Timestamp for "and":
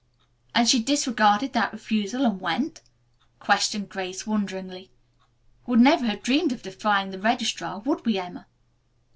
0.55-0.67, 2.25-2.41